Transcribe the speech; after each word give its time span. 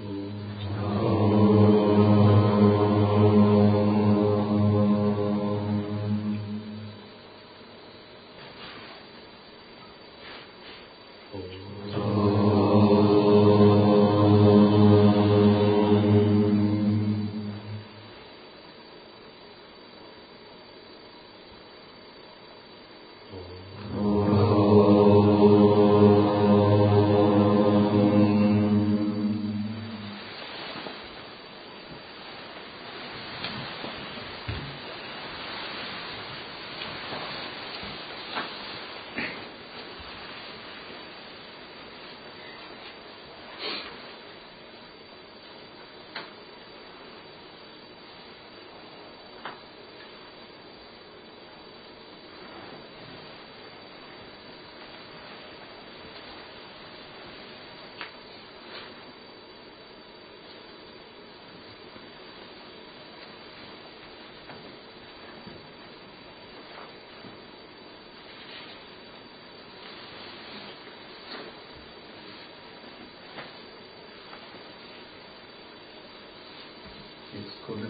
Om. 0.00 0.77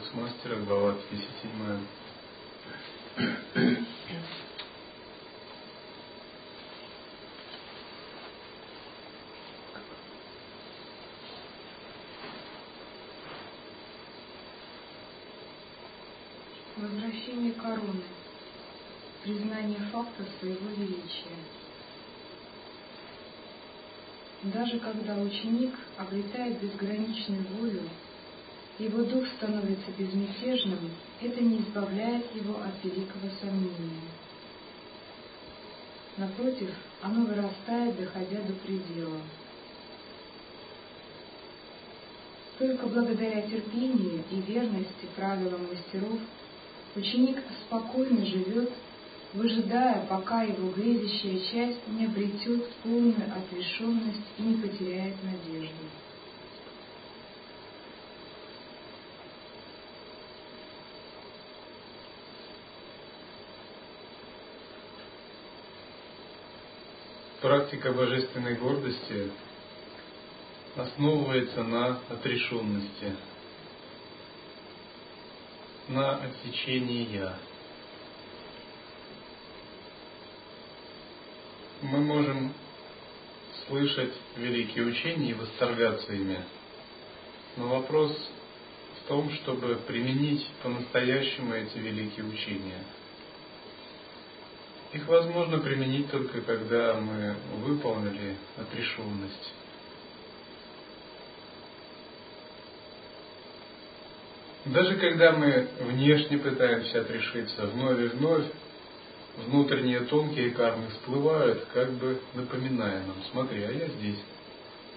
Кодекс 0.08 0.14
мастера, 0.14 0.56
глава 0.64 0.94
37. 1.10 1.50
Возвращение 16.76 17.52
короны. 17.52 18.02
Признание 19.24 19.78
факта 19.92 20.24
своего 20.38 20.68
величия. 20.76 21.36
Даже 24.44 24.78
когда 24.78 25.16
ученик 25.16 25.74
обретает 25.98 26.60
безграничную 26.60 27.44
волю 27.58 27.82
его 28.78 29.02
дух 29.02 29.24
становится 29.36 29.90
безмятежным, 29.96 30.90
это 31.20 31.40
не 31.40 31.58
избавляет 31.58 32.34
его 32.34 32.60
от 32.60 32.84
великого 32.84 33.28
сомнения. 33.40 34.08
Напротив, 36.16 36.70
оно 37.02 37.24
вырастает, 37.26 37.96
доходя 37.96 38.40
до 38.42 38.52
предела. 38.54 39.20
Только 42.58 42.86
благодаря 42.86 43.42
терпению 43.42 44.24
и 44.30 44.40
верности 44.40 45.06
правилам 45.14 45.68
мастеров 45.68 46.18
ученик 46.96 47.40
спокойно 47.66 48.26
живет, 48.26 48.72
выжидая, 49.32 50.06
пока 50.06 50.42
его 50.42 50.70
грезящая 50.70 51.38
часть 51.52 51.86
не 51.88 52.06
обретет 52.06 52.68
полную 52.82 53.32
отрешенность 53.36 54.26
и 54.38 54.42
не 54.42 54.54
потеряет 54.56 55.14
надежду. 55.22 55.84
Практика 67.48 67.94
божественной 67.94 68.56
гордости 68.56 69.30
основывается 70.76 71.64
на 71.64 71.98
отрешенности, 72.10 73.16
на 75.88 76.16
отсечении 76.16 77.08
«я». 77.16 77.38
Мы 81.80 82.00
можем 82.00 82.52
слышать 83.66 84.12
великие 84.36 84.84
учения 84.84 85.30
и 85.30 85.34
восторгаться 85.34 86.12
ими, 86.12 86.44
но 87.56 87.68
вопрос 87.68 88.12
в 89.00 89.08
том, 89.08 89.32
чтобы 89.36 89.76
применить 89.86 90.46
по-настоящему 90.62 91.54
эти 91.54 91.78
великие 91.78 92.26
учения– 92.26 92.84
их 94.92 95.06
возможно 95.06 95.58
применить 95.58 96.10
только 96.10 96.40
когда 96.40 96.94
мы 96.94 97.36
выполнили 97.64 98.36
отрешенность. 98.56 99.52
Даже 104.64 104.96
когда 104.96 105.32
мы 105.32 105.68
внешне 105.80 106.38
пытаемся 106.38 107.00
отрешиться, 107.00 107.66
вновь 107.66 108.00
и 108.00 108.16
вновь 108.16 108.44
внутренние 109.46 110.00
тонкие 110.00 110.50
кармы 110.50 110.88
всплывают, 110.88 111.66
как 111.72 111.90
бы 111.92 112.20
напоминая 112.34 113.00
нам, 113.00 113.16
смотри, 113.30 113.62
а 113.62 113.70
я 113.70 113.88
здесь. 113.88 114.18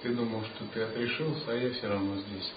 Ты 0.01 0.09
думал, 0.09 0.44
что 0.44 0.66
ты 0.74 0.81
отрешился, 0.81 1.44
а 1.47 1.56
я 1.56 1.69
все 1.72 1.88
равно 1.88 2.16
здесь. 2.18 2.51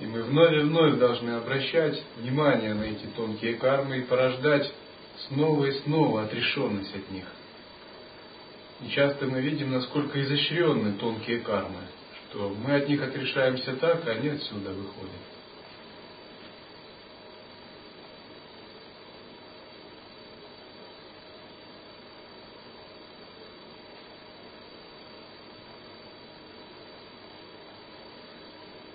И 0.00 0.06
мы 0.06 0.22
вновь 0.24 0.52
и 0.52 0.60
вновь 0.60 0.98
должны 0.98 1.30
обращать 1.30 2.02
внимание 2.16 2.74
на 2.74 2.84
эти 2.84 3.06
тонкие 3.16 3.54
кармы 3.54 3.98
и 3.98 4.02
порождать 4.02 4.72
снова 5.28 5.66
и 5.66 5.72
снова 5.80 6.22
отрешенность 6.22 6.94
от 6.94 7.10
них. 7.10 7.26
И 8.82 8.88
часто 8.88 9.26
мы 9.26 9.40
видим, 9.40 9.72
насколько 9.72 10.22
изощренны 10.22 10.94
тонкие 10.94 11.40
кармы, 11.40 11.80
что 12.30 12.48
мы 12.48 12.76
от 12.76 12.88
них 12.88 13.02
отрешаемся 13.02 13.74
так, 13.76 14.06
а 14.06 14.10
они 14.12 14.28
отсюда 14.30 14.70
выходят. 14.70 15.10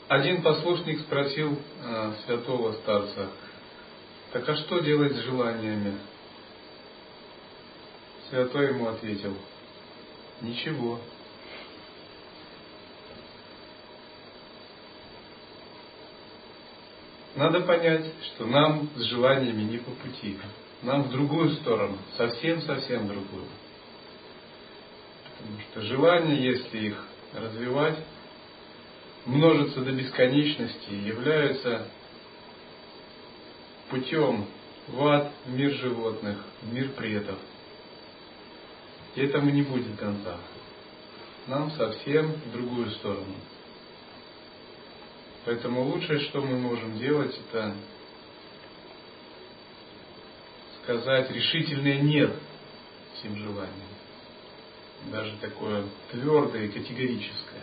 Один 0.08 0.44
послушник 0.44 1.02
спросил 1.02 1.60
э, 1.84 2.14
святого 2.26 2.74
старца, 2.74 3.32
так 4.32 4.48
а 4.48 4.56
что 4.56 4.80
делать 4.80 5.14
с 5.14 5.20
желаниями? 5.26 5.98
Святой 8.30 8.70
ему 8.70 8.88
ответил, 8.88 9.38
ничего. 10.42 11.00
Надо 17.36 17.62
понять, 17.62 18.06
что 18.24 18.48
нам 18.48 18.90
с 18.96 19.04
желаниями 19.04 19.64
не 19.64 19.78
по 19.78 19.92
пути. 19.92 20.40
Нам 20.82 21.04
в 21.04 21.12
другую 21.12 21.52
сторону, 21.58 21.98
совсем-совсем 22.18 23.08
другую. 23.08 23.46
Потому 25.38 25.60
что 25.60 25.82
желания, 25.82 26.52
если 26.52 26.80
их 26.80 27.06
развивать, 27.34 28.00
множатся 29.26 29.82
до 29.82 29.92
бесконечности 29.92 30.90
и 30.90 31.08
являются 31.08 31.88
путем 33.90 34.48
в 34.88 35.06
ад, 35.08 35.32
в 35.46 35.52
мир 35.52 35.74
животных, 35.74 36.38
в 36.64 36.74
мир 36.74 36.90
предков– 36.90 37.38
и 39.16 39.22
этому 39.22 39.50
не 39.50 39.62
будет 39.62 39.98
конца. 39.98 40.38
Нам 41.48 41.72
совсем 41.72 42.34
в 42.34 42.52
другую 42.52 42.92
сторону. 42.92 43.36
Поэтому 45.46 45.84
лучшее, 45.84 46.20
что 46.22 46.42
мы 46.42 46.58
можем 46.58 46.98
делать, 46.98 47.38
это 47.38 47.76
сказать 50.84 51.32
решительное 51.32 52.00
«нет» 52.02 52.34
всем 53.16 53.38
желаниям. 53.38 53.72
Даже 55.12 55.38
такое 55.38 55.86
твердое 56.12 56.66
и 56.66 56.70
категорическое. 56.70 57.62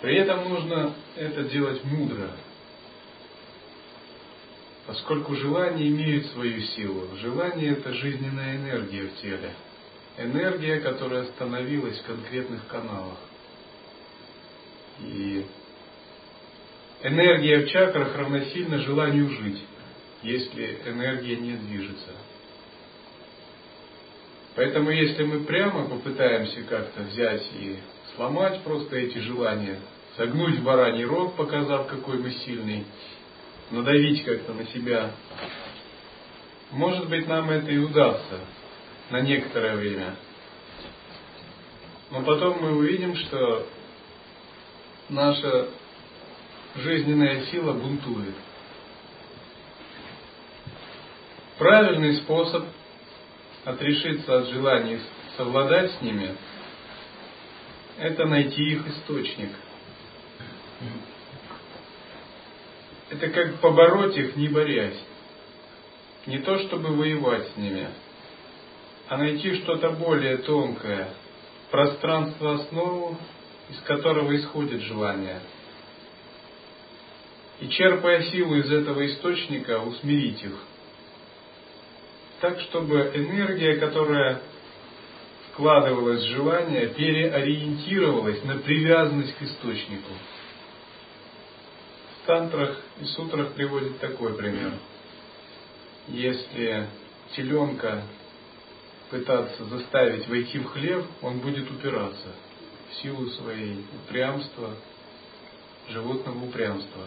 При 0.00 0.16
этом 0.18 0.48
нужно 0.48 0.94
это 1.16 1.44
делать 1.44 1.82
мудро, 1.84 2.30
Поскольку 4.86 5.34
желания 5.34 5.88
имеют 5.88 6.26
свою 6.26 6.60
силу. 6.60 7.08
Желание– 7.16 7.72
это 7.72 7.92
жизненная 7.94 8.56
энергия 8.56 9.06
в 9.06 9.16
теле. 9.20 9.54
энергия, 10.16 10.78
которая 10.80 11.22
остановилась 11.22 11.98
в 11.98 12.06
конкретных 12.06 12.66
каналах. 12.68 13.18
И 15.00 15.44
энергия 17.02 17.64
в 17.64 17.68
чакрах 17.68 18.16
равносильно 18.16 18.78
желанию 18.78 19.28
жить, 19.28 19.60
если 20.22 20.78
энергия 20.86 21.36
не 21.36 21.54
движется. 21.54 22.12
Поэтому 24.54 24.90
если 24.90 25.24
мы 25.24 25.40
прямо 25.40 25.88
попытаемся 25.88 26.62
как-то 26.62 27.02
взять 27.02 27.42
и 27.58 27.76
сломать 28.14 28.60
просто 28.62 28.96
эти 28.96 29.18
желания, 29.18 29.80
согнуть 30.16 30.60
бараний 30.60 31.04
рог, 31.04 31.34
показав, 31.34 31.88
какой 31.88 32.18
мы 32.18 32.30
сильный, 32.30 32.84
надавить 33.70 34.24
как-то 34.24 34.52
на 34.52 34.66
себя, 34.66 35.12
может 36.70 37.08
быть, 37.08 37.26
нам 37.28 37.50
это 37.50 37.70
и 37.70 37.78
удастся 37.78 38.40
на 39.10 39.20
некоторое 39.20 39.76
время. 39.76 40.16
Но 42.10 42.22
потом 42.22 42.60
мы 42.60 42.76
увидим, 42.76 43.16
что 43.16 43.66
наша 45.08 45.68
жизненная 46.76 47.46
сила 47.46 47.72
бунтует. 47.72 48.34
Правильный 51.58 52.16
способ 52.16 52.64
отрешиться 53.64 54.38
от 54.38 54.48
желаний 54.48 55.00
совладать 55.36 55.92
с 55.92 56.00
ними– 56.02 56.36
это 57.98 58.26
найти 58.26 58.62
их 58.72 58.86
источник. 58.88 59.50
Это 63.10 63.28
как 63.28 63.60
побороть 63.60 64.16
их, 64.16 64.36
не 64.36 64.48
борясь. 64.48 64.98
Не 66.26 66.38
то, 66.38 66.58
чтобы 66.60 66.96
воевать 66.96 67.48
с 67.48 67.56
ними, 67.56 67.88
а 69.08 69.18
найти 69.18 69.54
что-то 69.56 69.90
более 69.90 70.38
тонкое, 70.38 71.10
пространство 71.70 72.54
основу, 72.54 73.18
из 73.68 73.78
которого 73.80 74.34
исходит 74.34 74.80
желание. 74.82 75.40
И 77.60 77.68
черпая 77.68 78.22
силу 78.22 78.56
из 78.56 78.70
этого 78.72 79.06
источника, 79.06 79.80
усмирить 79.80 80.42
их. 80.42 80.58
Так, 82.40 82.60
чтобы 82.60 83.12
энергия, 83.14 83.76
которая 83.76 84.40
вкладывалась 85.52 86.22
в 86.22 86.30
желание, 86.30 86.88
переориентировалась 86.88 88.42
на 88.44 88.58
привязанность 88.58 89.36
к 89.36 89.42
источнику. 89.42 90.10
В 92.24 92.26
тантрах 92.26 92.80
и 93.02 93.04
сутрах 93.04 93.52
приводит 93.52 94.00
такой 94.00 94.32
пример. 94.32 94.72
Если 96.08 96.88
теленка 97.36 98.02
пытаться 99.10 99.62
заставить 99.66 100.26
войти 100.26 100.58
в 100.58 100.64
хлев, 100.64 101.04
он 101.20 101.40
будет 101.40 101.70
упираться 101.70 102.28
в 102.90 102.94
силу 103.02 103.26
своей 103.26 103.84
упрямства, 103.94 104.70
животного 105.90 106.46
упрямства. 106.46 107.04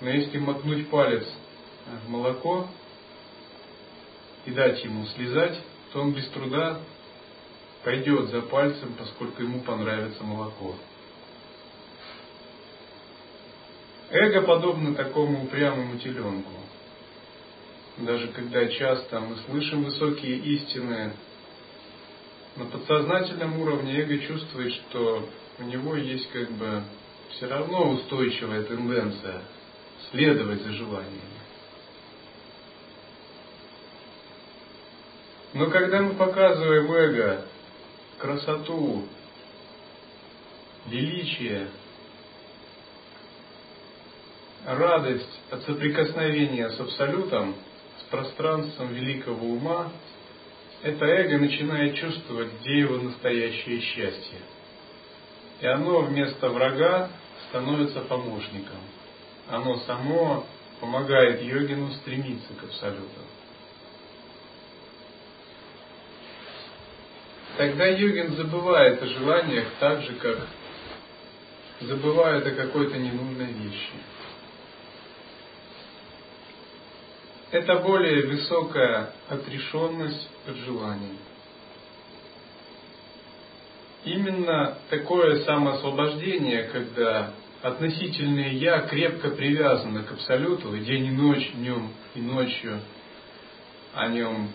Но 0.00 0.08
если 0.08 0.38
макнуть 0.38 0.88
палец 0.88 1.28
в 2.06 2.08
молоко 2.08 2.68
и 4.46 4.52
дать 4.52 4.82
ему 4.84 5.04
слезать, 5.08 5.58
то 5.92 6.00
он 6.00 6.14
без 6.14 6.26
труда 6.28 6.80
пойдет 7.84 8.30
за 8.30 8.40
пальцем, 8.40 8.94
поскольку 8.98 9.42
ему 9.42 9.60
понравится 9.60 10.24
молоко. 10.24 10.76
Эго 14.12 14.42
подобно 14.42 14.94
такому 14.94 15.44
упрямому 15.44 15.98
теленку. 15.98 16.52
Даже 17.96 18.28
когда 18.28 18.66
часто 18.68 19.20
мы 19.20 19.36
слышим 19.46 19.84
высокие 19.84 20.36
истины, 20.36 21.14
на 22.56 22.66
подсознательном 22.66 23.58
уровне 23.58 24.00
эго 24.00 24.18
чувствует, 24.18 24.74
что 24.74 25.26
у 25.58 25.62
него 25.62 25.96
есть 25.96 26.30
как 26.30 26.50
бы 26.52 26.82
все 27.30 27.46
равно 27.46 27.88
устойчивая 27.92 28.64
тенденция 28.64 29.40
следовать 30.10 30.60
за 30.60 30.72
желаниями. 30.72 31.22
Но 35.54 35.70
когда 35.70 36.02
мы 36.02 36.14
показываем 36.14 36.92
эго 36.92 37.46
красоту, 38.18 39.06
величие, 40.86 41.68
радость 44.66 45.40
от 45.50 45.62
соприкосновения 45.64 46.70
с 46.70 46.80
Абсолютом, 46.80 47.54
с 47.98 48.02
пространством 48.10 48.92
великого 48.92 49.46
ума, 49.46 49.90
это 50.82 51.04
эго 51.04 51.38
начинает 51.38 51.94
чувствовать, 51.96 52.48
где 52.60 52.80
его 52.80 52.96
настоящее 52.96 53.80
счастье. 53.80 54.38
И 55.60 55.66
оно 55.66 56.00
вместо 56.00 56.48
врага 56.48 57.10
становится 57.48 58.00
помощником. 58.00 58.78
Оно 59.48 59.76
само 59.80 60.44
помогает 60.80 61.42
йогину 61.42 61.90
стремиться 61.92 62.52
к 62.54 62.64
абсолюту. 62.64 63.20
Тогда 67.56 67.86
йогин 67.86 68.34
забывает 68.34 69.00
о 69.02 69.06
желаниях 69.06 69.66
так 69.78 70.02
же, 70.02 70.14
как 70.14 70.48
забывает 71.80 72.46
о 72.46 72.50
какой-то 72.52 72.96
ненужной 72.96 73.52
вещи. 73.52 73.92
Это 77.52 77.80
более 77.80 78.26
высокая 78.28 79.12
отрешенность 79.28 80.26
от 80.46 80.56
желаний. 80.56 81.18
Именно 84.06 84.78
такое 84.88 85.44
самоосвобождение, 85.44 86.64
когда 86.72 87.34
относительное 87.60 88.52
«я» 88.52 88.80
крепко 88.80 89.28
привязано 89.32 90.02
к 90.02 90.12
Абсолюту, 90.12 90.74
и 90.74 90.80
день 90.80 91.08
и 91.08 91.10
ночь, 91.10 91.52
днем 91.52 91.92
и 92.14 92.22
ночью 92.22 92.80
о 93.92 94.08
нем 94.08 94.48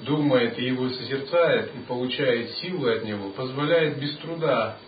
думает 0.00 0.58
и 0.58 0.64
его 0.64 0.88
созерцает, 0.88 1.70
и 1.74 1.80
получает 1.80 2.50
силы 2.52 2.94
от 2.94 3.04
него, 3.04 3.28
позволяет 3.28 3.98
без 3.98 4.16
труда 4.16 4.78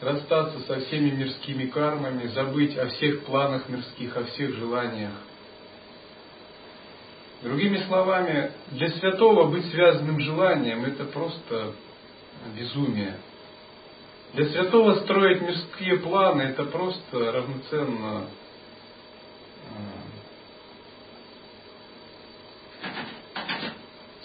расстаться 0.00 0.60
со 0.60 0.78
всеми 0.78 1.10
мирскими 1.10 1.66
кармами, 1.66 2.28
забыть 2.28 2.78
о 2.78 2.86
всех 2.86 3.24
планах 3.24 3.68
мирских, 3.68 4.16
о 4.16 4.22
всех 4.24 4.54
желаниях. 4.54 5.12
Другими 7.42 7.78
словами, 7.86 8.52
для 8.72 8.88
святого 8.90 9.48
быть 9.50 9.70
связанным 9.70 10.18
желанием– 10.20 10.84
это 10.86 11.04
просто 11.04 11.72
безумие. 12.56 13.16
Для 14.32 14.46
святого 14.46 15.00
строить 15.00 15.42
мирские 15.42 15.98
планы– 15.98 16.42
это 16.42 16.64
просто 16.64 17.32
равноценно 17.32 18.26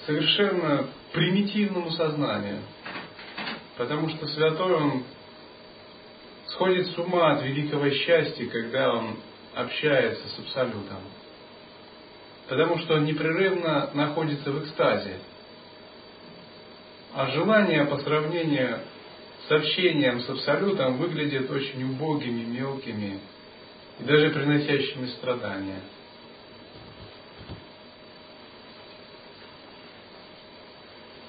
совершенно 0.05 0.87
примитивному 1.11 1.91
сознанию. 1.91 2.59
Потому 3.77 4.09
что 4.09 4.27
святой 4.27 4.73
он 4.73 5.03
сходит 6.47 6.87
с 6.87 6.97
ума 6.97 7.33
от 7.33 7.43
великого 7.43 7.89
счастья, 7.89 8.45
когда 8.47 8.93
он 8.93 9.17
общается 9.53 10.27
с 10.29 10.39
Абсолютом. 10.39 10.99
Потому 12.51 12.79
что 12.79 12.99
непрерывно 12.99 13.91
находится 13.93 14.51
в 14.51 14.61
экстазе. 14.61 15.19
А 17.13 17.27
желания 17.27 17.85
по 17.85 17.97
сравнению 17.99 18.79
с 19.47 19.51
общением 19.53 20.19
с 20.19 20.29
Абсолютом 20.29 20.97
выглядят 20.97 21.49
очень 21.49 21.81
убогими, 21.85 22.43
мелкими 22.43 23.21
и 24.01 24.03
даже 24.03 24.31
приносящими 24.31 25.05
страдания. 25.11 25.79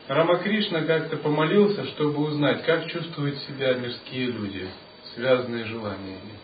Рамакришна 0.08 0.82
как-то 0.82 1.18
помолился, 1.18 1.84
чтобы 1.84 2.24
узнать, 2.24 2.64
как 2.64 2.88
чувствуют 2.88 3.38
себя 3.42 3.74
мирские 3.74 4.26
люди, 4.26 4.68
связанные 5.14 5.66
желаниями, 5.66 6.34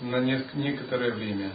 на 0.00 0.20
некоторое 0.54 1.12
время. 1.12 1.50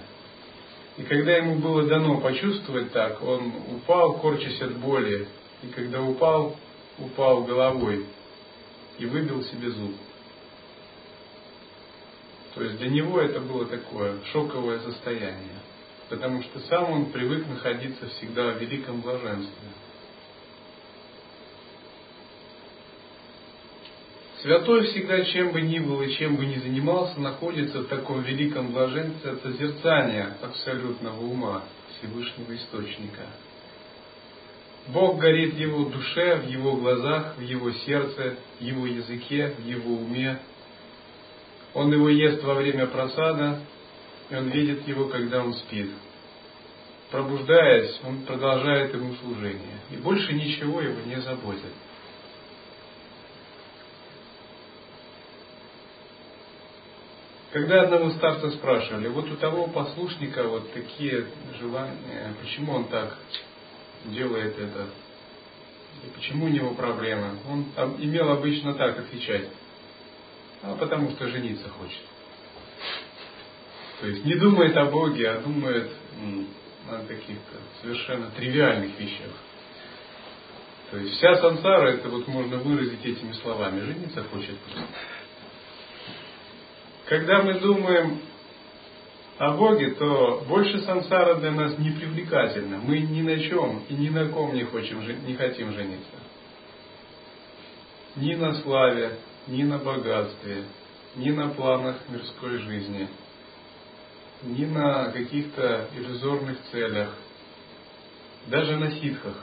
И 0.98 1.04
когда 1.04 1.38
ему 1.38 1.56
было 1.60 1.84
дано 1.84 2.20
почувствовать 2.20 2.92
так, 2.92 3.22
он 3.22 3.54
упал, 3.76 4.18
корчась 4.18 4.60
от 4.62 4.78
боли, 4.78 5.28
и 5.62 5.68
когда 5.68 6.02
упал, 6.02 6.56
упал 6.98 7.44
головой 7.44 8.06
и 8.98 9.06
выбил 9.06 9.44
себе 9.44 9.70
зуб. 9.70 9.94
То 12.56 12.64
есть 12.64 12.78
для 12.80 12.90
него 12.90 13.22
это 13.22 13.40
было 13.40 13.68
такое 13.68 14.16
шоковое 14.32 14.80
состояние, 14.80 15.60
потому 16.10 16.42
что 16.42 16.60
сам 16.62 16.92
он 16.92 17.06
привык 17.12 17.48
находиться 17.48 18.08
всегда 18.08 18.54
в 18.54 18.58
великом 18.58 19.02
блаженстве. 19.02 19.54
Святой 24.42 24.84
всегда, 24.88 25.24
чем 25.26 25.52
бы 25.52 25.62
ни 25.62 25.80
был 25.80 26.02
и 26.04 26.14
чем 26.14 26.36
бы 26.36 26.46
ни 26.46 26.58
занимался, 26.58 27.20
находится 27.20 27.82
в 27.82 27.88
таком 27.88 28.22
великом 28.22 28.72
блаженстве 28.72 29.32
от 29.32 29.42
созерцания 29.42 30.38
абсолютного 30.44 31.20
ума 31.22 31.64
Всевышнего 31.98 32.56
Источника. 32.56 33.24
Бог 34.90 35.18
горит 35.18 35.56
в 35.56 35.58
его 35.58 35.86
душе, 35.86 36.36
в 36.38 36.48
его 36.48 36.76
глазах, 36.76 37.36
в 37.38 37.42
его 37.42 37.72
сердце, 37.72 38.36
в 38.60 38.64
его 38.64 38.86
языке, 38.86 39.56
в 39.58 39.66
его 39.66 39.96
уме. 39.96 40.40
Он 41.74 41.92
его 41.92 42.08
ест 42.08 42.44
во 42.44 42.54
время 42.54 42.86
просада, 42.86 43.62
и 44.30 44.36
он 44.36 44.50
видит 44.50 44.88
его, 44.88 45.06
когда 45.06 45.44
он 45.44 45.54
спит. 45.56 45.90
Пробуждаясь, 47.10 48.00
он 48.06 48.22
продолжает 48.22 48.94
ему 48.94 49.16
служение. 49.16 49.80
И 49.92 49.96
больше 49.96 50.34
ничего 50.34 50.80
его 50.80 51.02
не 51.06 51.20
заботит. 51.22 51.74
Когда 57.52 57.84
одного 57.84 58.10
старца 58.12 58.52
спрашивали, 58.52 59.08
вот 59.08 59.32
у 59.32 59.38
того 59.38 59.68
послушника 59.68 60.44
вот 60.44 60.74
такие 60.74 61.28
желания, 61.60 62.34
почему 62.42 62.74
он 62.74 62.88
так 62.90 63.18
делает 64.06 64.60
это, 64.60 64.88
и 66.04 66.10
почему 66.14 66.46
у 66.46 66.50
него 66.50 66.72
проблемы, 66.72 67.38
он 67.50 67.66
имел 68.00 68.32
обычно 68.32 68.74
так 68.74 69.00
отвечать, 69.00 69.48
а 70.62 70.76
потому 70.76 71.12
что 71.12 71.28
жениться 71.30 71.70
хочет. 71.70 72.02
То 74.02 74.08
есть 74.08 74.26
не 74.26 74.36
думает 74.36 74.76
о 74.76 74.86
Боге, 74.86 75.30
а 75.30 75.42
думает 75.42 75.90
о 76.90 77.06
каких-то 77.08 77.58
совершенно 77.82 78.30
тривиальных 78.32 79.00
вещах. 79.00 79.32
То 80.92 80.98
есть 80.98 81.16
вся 81.16 81.36
сансара, 81.36 81.94
это 81.94 82.10
вот 82.10 82.28
можно 82.28 82.58
выразить 82.58 83.06
этими 83.06 83.32
словами, 83.34 83.82
жениться 83.82 84.24
хочет 84.26 84.58
просто. 84.60 84.84
Когда 87.08 87.42
мы 87.42 87.60
думаем 87.62 88.22
о 89.38 89.52
Боге, 89.52 89.92
то 89.92 90.44
больше 90.46 90.80
сансара 90.82 91.36
для 91.36 91.52
нас 91.52 91.78
не 91.78 91.92
привлекательна. 91.92 92.80
Мы 92.80 93.00
ни 93.00 93.22
на 93.22 93.40
чем 93.40 93.84
и 93.88 93.94
ни 93.94 94.10
на 94.10 94.28
ком 94.28 94.54
не, 94.54 94.66
хотим, 94.66 95.26
не 95.26 95.36
хотим 95.36 95.72
жениться. 95.72 96.18
Ни 98.18 98.36
на 98.36 98.56
славе, 98.56 99.20
ни 99.48 99.64
на 99.64 99.78
богатстве, 99.78 100.66
ни 101.16 101.30
на 101.30 101.50
планах 101.50 101.96
мирской 102.10 102.58
жизни, 102.58 103.08
ни 104.44 104.66
на 104.66 105.10
каких-то 105.12 105.88
иллюзорных 105.96 106.58
целях, 106.72 107.14
даже 108.48 108.76
на 108.76 108.92
ситхах. 108.92 109.36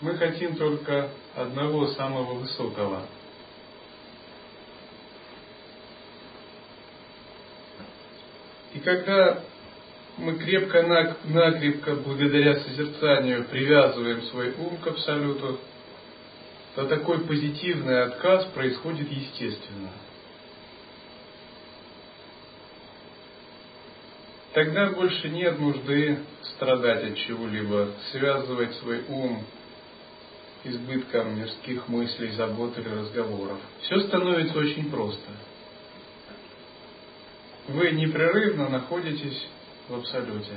Мы 0.00 0.14
хотим 0.16 0.54
только 0.54 1.10
одного 1.34 1.88
самого 1.88 2.34
высокого– 2.34 3.02
И 8.80 8.82
когда 8.82 9.42
мы 10.16 10.38
крепко-накрепко, 10.38 11.96
благодаря 11.96 12.60
созерцанию, 12.60 13.44
привязываем 13.44 14.22
свой 14.22 14.54
ум 14.56 14.78
к 14.78 14.86
Абсолюту, 14.86 15.60
то 16.74 16.86
такой 16.86 17.18
позитивный 17.20 18.04
отказ 18.04 18.46
происходит 18.54 19.10
естественно. 19.10 19.90
Тогда 24.54 24.90
больше 24.92 25.28
нет 25.28 25.58
нужды 25.58 26.18
страдать 26.54 27.04
от 27.04 27.18
чего-либо, 27.18 27.90
связывать 28.12 28.74
свой 28.76 29.04
ум 29.08 29.44
избытком 30.64 31.38
мирских 31.38 31.86
мыслей, 31.88 32.30
забот 32.30 32.78
или 32.78 32.88
разговоров. 32.88 33.58
Все 33.82 34.00
становится 34.00 34.58
очень 34.58 34.90
просто– 34.90 35.28
вы 37.72 37.92
непрерывно 37.92 38.68
находитесь 38.68 39.46
в 39.88 39.94
абсолюте. 39.94 40.56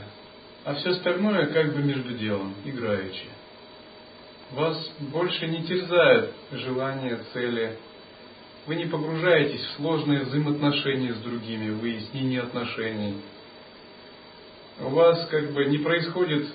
А 0.66 0.76
все 0.76 0.92
остальное 0.92 1.48
как 1.48 1.74
бы 1.74 1.82
между 1.82 2.14
делом, 2.14 2.54
играючи. 2.66 3.28
Вас 4.52 4.92
больше 5.00 5.48
не 5.48 5.64
терзают 5.64 6.32
желания, 6.52 7.20
цели. 7.34 7.78
Вы 8.66 8.76
не 8.76 8.86
погружаетесь 8.86 9.62
в 9.62 9.72
сложные 9.78 10.22
взаимоотношения 10.22 11.14
с 11.14 11.18
другими, 11.18 11.72
выяснение 11.72 12.42
отношений. 12.42 13.16
У 14.80 14.90
вас 14.90 15.28
как 15.30 15.52
бы 15.52 15.66
не 15.66 15.80
происходит 15.80 16.48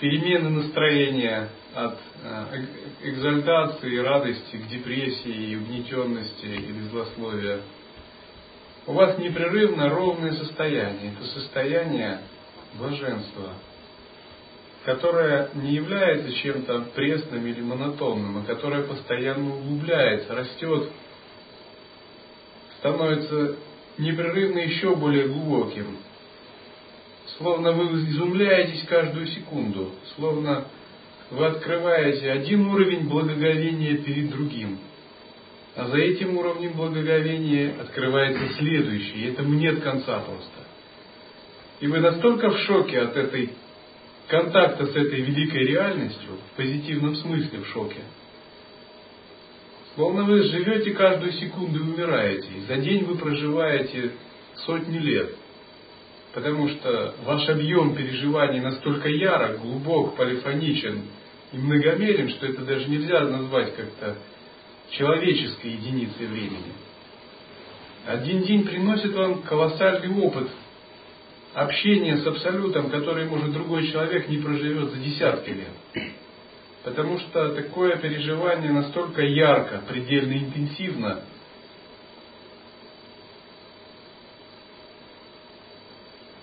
перемены 0.00 0.50
настроения 0.50 1.48
от 1.74 1.98
э, 2.22 2.64
экзальтации 3.02 3.94
и 3.94 3.98
радости 3.98 4.56
к 4.56 4.68
депрессии 4.68 5.50
и 5.50 5.56
угнетенности 5.56 6.46
или 6.46 6.80
злословия 6.90 7.60
у 8.88 8.92
вас 8.94 9.18
непрерывно 9.18 9.90
ровное 9.90 10.32
состояние. 10.32 11.12
Это 11.12 11.28
состояние 11.28 12.20
блаженства, 12.78 13.52
которое 14.84 15.50
не 15.54 15.72
является 15.72 16.32
чем-то 16.32 16.86
пресным 16.94 17.46
или 17.46 17.60
монотонным, 17.60 18.38
а 18.38 18.42
которое 18.44 18.84
постоянно 18.84 19.56
углубляется, 19.56 20.34
растет, 20.34 20.90
становится 22.78 23.56
непрерывно 23.98 24.60
еще 24.60 24.96
более 24.96 25.28
глубоким. 25.28 25.98
Словно 27.36 27.72
вы 27.72 28.04
изумляетесь 28.08 28.86
каждую 28.88 29.26
секунду, 29.26 29.90
словно 30.16 30.64
вы 31.30 31.44
открываете 31.44 32.30
один 32.32 32.66
уровень 32.68 33.06
благоговения 33.06 33.98
перед 33.98 34.30
другим– 34.30 34.78
а 35.78 35.86
за 35.86 35.96
этим 35.98 36.36
уровнем 36.36 36.72
благоговения 36.72 37.80
открывается 37.80 38.48
следующий, 38.58 39.20
и 39.20 39.28
этому 39.28 39.54
нет 39.54 39.80
конца 39.80 40.18
просто. 40.18 40.66
И 41.78 41.86
вы 41.86 42.00
настолько 42.00 42.50
в 42.50 42.58
шоке 42.62 42.98
от 42.98 43.16
этой 43.16 43.50
контакта 44.26 44.86
с 44.86 44.90
этой 44.90 45.20
великой 45.20 45.68
реальностью, 45.68 46.30
в 46.52 46.56
позитивном 46.56 47.14
смысле 47.14 47.60
в 47.60 47.68
шоке, 47.68 48.00
словно 49.94 50.24
вы 50.24 50.42
живете 50.42 50.90
каждую 50.94 51.30
секунду 51.34 51.78
и 51.78 51.82
умираете. 51.82 52.48
И 52.56 52.60
за 52.62 52.78
день 52.78 53.04
вы 53.04 53.16
проживаете 53.16 54.14
сотни 54.66 54.98
лет, 54.98 55.32
потому 56.34 56.70
что 56.70 57.14
ваш 57.24 57.48
объем 57.48 57.94
переживаний 57.94 58.58
настолько 58.58 59.08
ярок, 59.08 59.60
глубок, 59.60 60.16
полифоничен 60.16 61.02
и 61.52 61.56
многомерен, 61.56 62.30
что 62.30 62.46
это 62.46 62.62
даже 62.62 62.88
нельзя 62.88 63.20
назвать 63.20 63.76
как-то 63.76 64.16
человеческой 64.90 65.72
единицей 65.72 66.26
времени. 66.26 66.72
Один 68.06 68.42
день 68.42 68.64
приносит 68.64 69.12
вам 69.14 69.42
колоссальный 69.42 70.14
опыт 70.22 70.48
общения 71.54 72.16
с 72.16 72.26
Абсолютом, 72.26 72.90
который, 72.90 73.26
может, 73.26 73.52
другой 73.52 73.88
человек 73.88 74.28
не 74.28 74.38
проживет 74.38 74.90
за 74.90 74.96
десятки 74.98 75.50
лет. 75.50 76.12
Потому 76.84 77.18
что 77.18 77.54
такое 77.54 77.96
переживание 77.96 78.72
настолько 78.72 79.22
ярко, 79.22 79.82
предельно 79.88 80.32
интенсивно, 80.34 81.22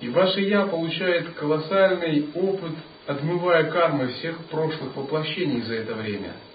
И 0.02 0.10
ваше 0.10 0.42
Я 0.42 0.68
получает 0.68 1.34
колоссальный 1.36 2.30
опыт, 2.36 2.74
отмывая 3.08 3.72
кармы 3.72 4.10
всех 4.10 4.38
прошлых 4.48 4.96
воплощений 4.96 5.62
за 5.62 5.75
это 5.75 5.96
время– 5.96 6.34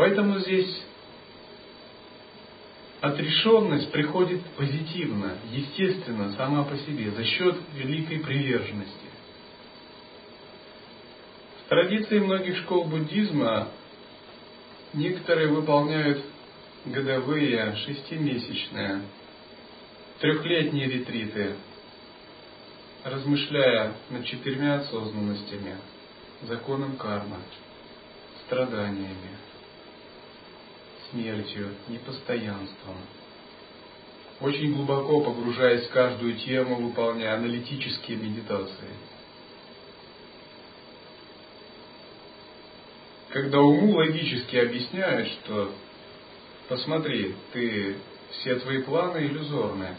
Поэтому 0.00 0.38
здесь 0.38 0.82
отрешенность 3.02 3.92
приходит 3.92 4.42
позитивно, 4.56 5.36
естественно, 5.52 6.32
сама 6.38 6.64
по 6.64 6.74
себе, 6.78 7.10
за 7.10 7.22
счет 7.22 7.54
великой 7.74 8.20
приверженности. 8.20 9.10
В 11.58 11.68
традиции 11.68 12.18
многих 12.18 12.56
школ 12.60 12.84
буддизма 12.84 13.68
некоторые 14.94 15.48
выполняют 15.48 16.24
годовые, 16.86 17.76
шестимесячные, 17.84 19.02
трехлетние 20.18 20.86
ретриты, 20.86 21.56
размышляя 23.04 23.92
над 24.08 24.24
четырьмя 24.24 24.76
осознанностями, 24.76 25.76
законом 26.48 26.96
кармы, 26.96 27.36
страданиями, 28.46 29.49
смертью, 31.10 31.74
непостоянством. 31.88 32.96
Очень 34.40 34.74
глубоко 34.74 35.20
погружаясь 35.20 35.86
в 35.86 35.90
каждую 35.90 36.36
тему, 36.38 36.76
выполняя 36.76 37.34
аналитические 37.34 38.16
медитации. 38.16 38.88
Когда 43.28 43.60
уму 43.60 43.96
логически 43.96 44.56
объясняют, 44.56 45.28
что 45.28 45.72
посмотри, 46.68 47.36
ты 47.52 47.96
все 48.30 48.56
твои 48.56 48.82
планы 48.82 49.18
иллюзорны, 49.18 49.96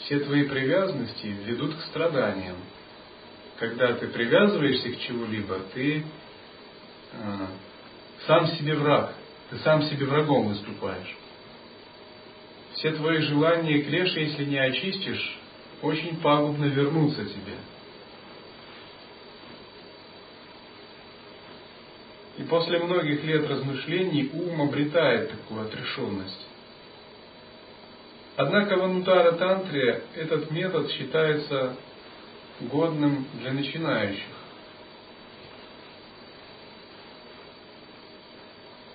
все 0.00 0.20
твои 0.20 0.44
привязанности 0.44 1.26
ведут 1.26 1.74
к 1.74 1.80
страданиям. 1.86 2.56
Когда 3.58 3.94
ты 3.94 4.06
привязываешься 4.08 4.90
к 4.90 5.00
чему-либо, 5.00 5.58
ты 5.74 6.04
э, 7.12 7.46
сам 8.26 8.46
себе 8.56 8.74
враг, 8.76 9.14
ты 9.50 9.58
сам 9.58 9.82
себе 9.82 10.06
врагом 10.06 10.48
выступаешь. 10.48 11.16
Все 12.74 12.92
твои 12.92 13.18
желания 13.18 13.78
и 13.78 13.82
клеши, 13.82 14.20
если 14.20 14.44
не 14.44 14.58
очистишь, 14.58 15.38
очень 15.82 16.16
пагубно 16.20 16.66
вернуться 16.66 17.24
тебе. 17.24 17.56
И 22.36 22.42
после 22.44 22.78
многих 22.78 23.24
лет 23.24 23.48
размышлений 23.48 24.30
ум 24.32 24.62
обретает 24.62 25.30
такую 25.30 25.62
отрешенность. 25.62 26.46
Однако 28.36 28.76
в 28.76 28.84
Анутара 28.84 29.32
Тантре 29.32 30.04
этот 30.14 30.48
метод 30.52 30.88
считается 30.92 31.74
годным 32.60 33.26
для 33.40 33.52
начинающих. 33.52 34.37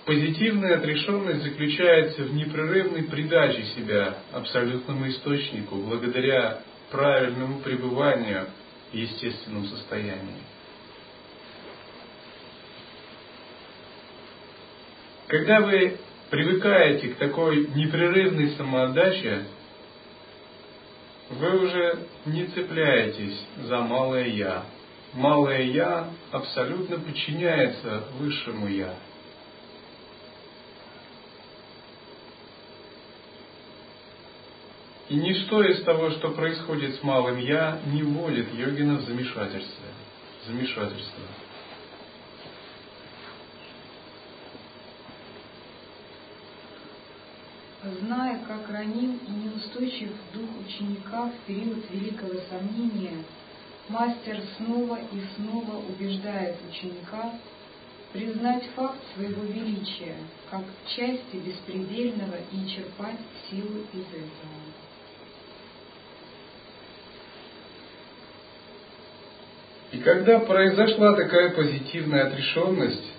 Позитивная 0.06 0.80
отрешенность 0.80 1.44
заключается 1.44 2.24
в 2.24 2.34
непрерывной 2.34 3.04
придаче 3.04 3.64
себя 3.68 4.18
абсолютному 4.34 5.08
источнику 5.08 5.76
благодаря 5.78 6.62
правильному 6.92 7.60
пребыванию 7.60 8.48
в 8.92 8.96
естественном 8.96 9.66
состоянии. 9.66 10.44
Когда 15.28 15.62
вы 15.62 15.98
привыкаете 16.30 17.10
к 17.10 17.16
такой 17.16 17.68
непрерывной 17.68 18.50
самоотдаче, 18.58 19.46
вы 21.30 21.66
уже 21.66 22.00
не 22.26 22.46
цепляетесь 22.48 23.40
за 23.64 23.80
малое 23.80 24.28
«я». 24.28 24.66
Малое 25.14 25.62
«я» 25.62 26.10
абсолютно 26.32 27.00
подчиняется 27.00 28.04
высшему 28.20 28.68
«я». 28.68 28.94
И 35.10 35.16
ничто 35.16 35.62
из 35.64 35.84
того, 35.84 36.12
что 36.12 36.30
происходит 36.30 36.96
с 36.96 37.04
малым 37.04 37.38
«я», 37.38 37.80
не 37.88 38.04
вводит 38.04 38.54
йогина 38.54 38.98
в 38.98 39.02
замешательство. 39.02 39.86
замешательство. 40.48 41.24
Зная, 48.00 48.40
как 48.48 48.70
раним 48.70 49.20
и 49.28 49.32
неустойчив 49.32 50.12
дух 50.34 50.50
ученика 50.66 51.30
в 51.30 51.48
период 51.48 51.84
великого 51.92 52.40
сомнения, 52.50 53.26
мастер 53.90 54.42
снова 54.56 55.00
и 55.12 55.22
снова 55.36 55.84
убеждает 55.90 56.56
ученика 56.70 57.34
признать 58.14 58.70
факт 58.76 59.00
своего 59.14 59.44
величия 59.44 60.16
как 60.50 60.64
части 60.96 61.36
беспредельного 61.36 62.38
и 62.52 62.68
черпать 62.68 63.20
силу 63.50 63.82
из 63.92 64.08
этого. 64.14 64.83
И 69.94 70.00
когда 70.00 70.40
произошла 70.40 71.16
такая 71.16 71.52
позитивная 71.52 72.26
отрешенность, 72.26 73.14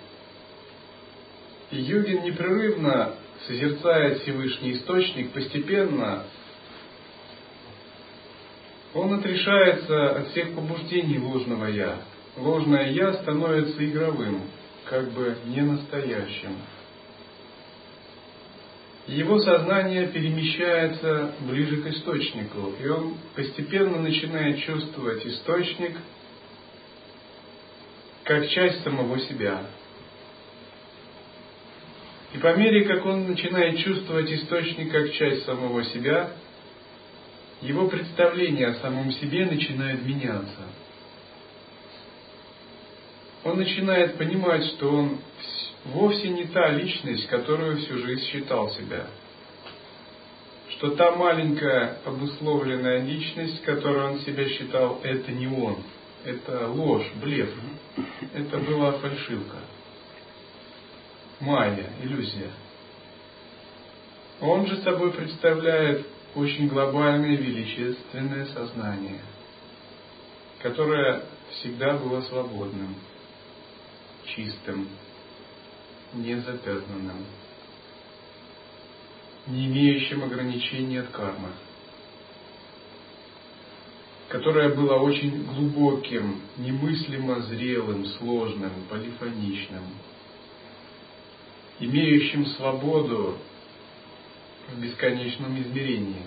йогин 1.71 2.23
непрерывно 2.23 3.13
созерцая 3.47 4.15
Всевышний 4.15 4.73
Источник, 4.73 5.31
постепенно 5.31 6.23
он 8.93 9.13
отрешается 9.13 10.17
от 10.17 10.27
всех 10.29 10.53
побуждений 10.53 11.17
ложного 11.17 11.67
«я». 11.67 11.95
Ложное 12.35 12.91
«я» 12.91 13.13
становится 13.13 13.85
игровым, 13.85 14.41
как 14.89 15.11
бы 15.11 15.37
не 15.45 15.61
настоящим. 15.61 16.57
Его 19.07 19.39
сознание 19.39 20.07
перемещается 20.07 21.35
ближе 21.39 21.77
к 21.77 21.87
источнику, 21.87 22.73
и 22.83 22.87
он 22.87 23.15
постепенно 23.33 23.97
начинает 24.01 24.59
чувствовать 24.59 25.25
источник– 25.25 25.95
как 28.25 28.49
часть 28.49 28.83
самого 28.83 29.19
себя. 29.19 29.61
И 32.33 32.37
по 32.39 32.53
мере, 32.55 32.83
как 32.85 33.05
он 33.05 33.27
начинает 33.27 33.77
чувствовать 33.77 34.29
источник 34.31 34.91
как 34.91 35.13
часть 35.13 35.45
самого 35.45 35.85
себя, 35.85 36.31
его 37.61 37.87
представление 37.87 38.67
о 38.69 38.75
самом 38.75 39.11
себе 39.13 39.45
начинает 39.45 40.03
меняться. 40.05 40.63
Он 43.43 43.57
начинает 43.57 44.17
понимать, 44.17 44.65
что 44.71 44.89
он 44.89 45.19
вовсе 45.85 46.29
не 46.29 46.45
та 46.45 46.69
личность, 46.69 47.27
которую 47.27 47.77
всю 47.77 47.99
жизнь 47.99 48.25
считал 48.25 48.71
себя. 48.71 49.05
Что 50.71 50.95
та 50.95 51.15
маленькая 51.15 51.99
обусловленная 52.03 53.03
личность, 53.03 53.61
которую 53.61 54.13
он 54.13 54.19
себя 54.21 54.49
считал, 54.49 54.99
это 55.03 55.31
не 55.31 55.47
он– 55.47 55.77
это 56.25 56.67
ложь, 56.67 57.09
блеф. 57.21 57.49
Это 58.33 58.57
была 58.57 58.93
фальшивка. 58.93 59.57
Майя, 61.39 61.91
иллюзия. 62.01 62.51
Он 64.41 64.65
же 64.67 64.77
собой 64.81 65.13
представляет 65.13 66.07
очень 66.33 66.67
глобальное 66.67 67.35
величественное 67.37 68.45
сознание, 68.47 69.21
которое 70.61 71.23
всегда 71.51 71.97
было 71.97 72.21
свободным, 72.21 72.95
чистым, 74.25 74.89
незапятнанным, 76.13 77.25
не 79.47 79.67
имеющим 79.67 80.23
ограничений 80.23 80.97
от 80.97 81.09
кармы 81.09 81.49
которое 84.29 84.69
было 84.69 84.95
очень 84.95 85.45
глубоким, 85.45 86.41
немыслимо 86.57 87.41
зрелым, 87.41 88.05
сложным, 88.05 88.71
полифоничным, 88.89 89.83
имеющим 91.79 92.45
свободу 92.47 93.37
в 94.69 94.79
бесконечном 94.81 95.61
измерении. 95.61 96.23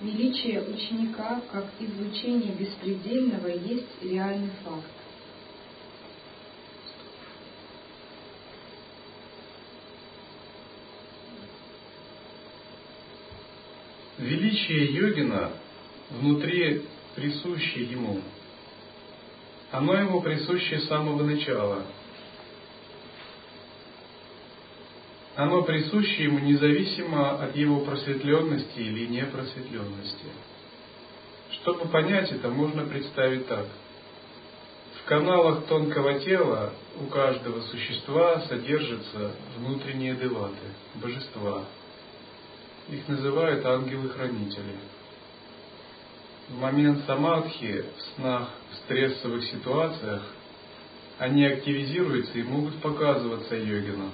Величие 0.00 0.62
ученика 0.62 1.40
как 1.50 1.66
излучение 1.80 2.52
беспредельного 2.52 3.48
есть 3.48 4.00
реальный 4.00 4.52
факт. 4.64 4.86
Величие 14.28 14.92
йогина 14.92 15.50
внутри 16.10 16.82
присуще 17.14 17.84
ему. 17.84 18.20
Оно 19.70 19.94
ему 19.94 20.22
присуще 20.22 20.78
с 20.78 20.86
самого 20.86 21.22
начала. 21.22 21.82
Оно 25.34 25.62
присуще 25.62 26.24
ему 26.24 26.40
независимо 26.40 27.42
от 27.42 27.54
его 27.56 27.80
просветленности 27.80 28.80
или 28.80 29.06
непросветленности. 29.06 30.26
Чтобы 31.52 31.88
понять 31.88 32.32
это, 32.32 32.48
можно 32.48 32.84
представить 32.84 33.46
так. 33.46 33.66
В 35.00 35.04
каналах 35.04 35.66
тонкого 35.66 36.18
тела 36.20 36.72
у 37.00 37.06
каждого 37.06 37.60
существа 37.62 38.42
содержатся 38.48 39.32
внутренние 39.56 40.14
деваты, 40.16 40.66
божества– 40.96 41.64
их 42.88 43.06
называют 43.08 43.64
ангелы-хранители. 43.64 44.76
В 46.48 46.58
момент 46.58 47.04
самадхи, 47.04 47.84
в 47.96 48.00
снах, 48.14 48.48
в 48.70 48.76
стрессовых 48.76 49.44
ситуациях, 49.44 50.22
они 51.18 51.44
активизируются 51.44 52.38
и 52.38 52.42
могут 52.42 52.80
показываться 52.80 53.54
йогину. 53.54 54.10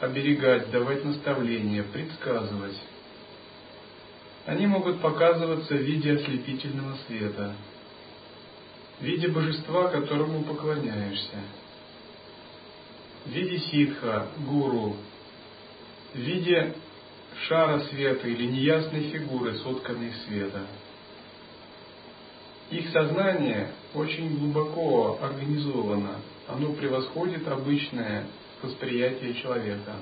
Оберегать, 0.00 0.70
давать 0.70 1.04
наставления, 1.04 1.82
предсказывать. 1.84 2.76
Они 4.46 4.66
могут 4.66 5.00
показываться 5.00 5.74
в 5.74 5.80
виде 5.80 6.14
ослепительного 6.14 6.96
света, 7.06 7.54
в 8.98 9.04
виде 9.04 9.28
божества, 9.28 9.88
которому 9.88 10.42
поклоняешься, 10.42 11.36
в 13.24 13.30
виде 13.30 13.58
ситха, 13.58 14.28
гуру, 14.38 14.96
в 16.14 16.18
виде 16.18 16.74
шара 17.48 17.80
света 17.80 18.28
или 18.28 18.46
неясной 18.46 19.10
фигуры, 19.10 19.54
сотканной 19.58 20.12
света. 20.26 20.66
Их 22.70 22.88
сознание 22.90 23.72
очень 23.94 24.38
глубоко 24.38 25.18
организовано, 25.20 26.20
оно 26.46 26.72
превосходит 26.72 27.46
обычное 27.48 28.26
восприятие 28.62 29.34
человека. 29.34 29.94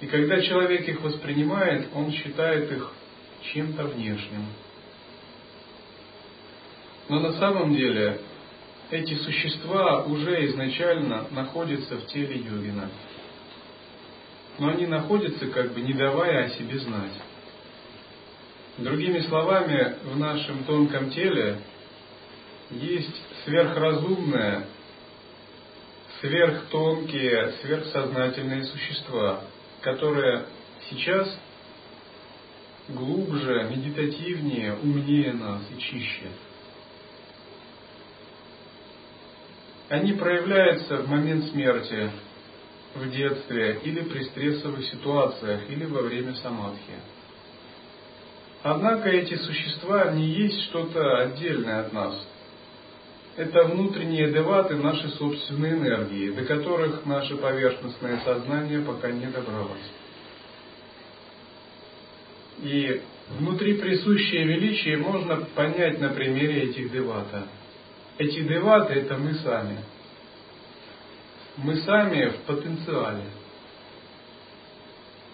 И 0.00 0.06
когда 0.06 0.40
человек 0.40 0.88
их 0.88 1.00
воспринимает, 1.02 1.90
он 1.94 2.10
считает 2.10 2.72
их 2.72 2.90
чем-то 3.52 3.84
внешним. 3.84 4.46
Но 7.08 7.20
на 7.20 7.32
самом 7.34 7.74
деле 7.74 8.20
эти 8.90 9.14
существа 9.14 10.04
уже 10.04 10.46
изначально 10.46 11.26
находятся 11.30 11.96
в 11.96 12.06
теле 12.06 12.38
йогина. 12.38 12.88
Но 14.58 14.68
они 14.68 14.86
находятся, 14.86 15.46
как 15.48 15.72
бы 15.72 15.80
не 15.80 15.94
давая 15.94 16.46
о 16.46 16.50
себе 16.50 16.78
знать. 16.78 17.12
Другими 18.78 19.20
словами, 19.20 19.96
в 20.04 20.18
нашем 20.18 20.64
тонком 20.64 21.10
теле 21.10 21.58
есть 22.70 23.22
сверхразумное, 23.44 24.66
сверхтонкие, 26.20 27.52
сверхсознательные 27.62 28.64
существа, 28.64 29.42
которые 29.80 30.44
сейчас 30.88 31.38
глубже, 32.88 33.68
медитативнее, 33.70 34.74
умнее 34.74 35.32
нас 35.32 35.62
и 35.74 35.80
чище. 35.80 36.28
Они 39.88 40.12
проявляются 40.12 40.98
в 40.98 41.08
момент 41.08 41.46
смерти, 41.50 42.10
в 42.94 43.10
детстве 43.10 43.80
или 43.84 44.00
при 44.02 44.24
стрессовых 44.24 44.84
ситуациях, 44.86 45.60
или 45.68 45.84
во 45.84 46.02
время 46.02 46.34
самадхи. 46.34 46.94
Однако 48.62 49.08
эти 49.08 49.36
существа 49.36 50.10
не 50.12 50.26
есть 50.26 50.62
что-то 50.64 51.18
отдельное 51.18 51.80
от 51.80 51.92
нас. 51.92 52.26
Это 53.36 53.64
внутренние 53.64 54.30
деваты 54.32 54.76
нашей 54.76 55.10
собственной 55.10 55.70
энергии, 55.70 56.30
до 56.32 56.44
которых 56.44 57.06
наше 57.06 57.36
поверхностное 57.36 58.20
сознание 58.24 58.80
пока 58.80 59.10
не 59.10 59.26
добралось. 59.26 59.90
И 62.62 63.00
внутри 63.38 63.74
присущее 63.74 64.44
величие 64.44 64.98
можно 64.98 65.36
понять 65.54 66.00
на 66.00 66.10
примере 66.10 66.64
этих 66.64 66.92
девата. 66.92 67.46
Эти 68.18 68.40
деваты– 68.42 68.92
это 68.94 69.16
мы 69.16 69.34
сами. 69.36 69.78
Мы 71.62 71.76
сами 71.78 72.30
в 72.30 72.36
потенциале. 72.46 73.24